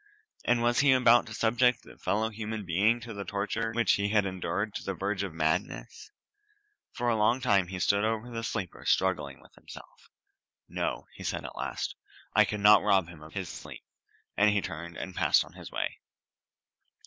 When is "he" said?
0.79-0.91, 3.91-4.09, 7.67-7.77, 11.93-11.93